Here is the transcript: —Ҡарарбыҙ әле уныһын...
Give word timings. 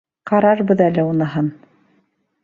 —Ҡарарбыҙ 0.29 0.79
әле 0.85 1.03
уныһын... 1.09 1.51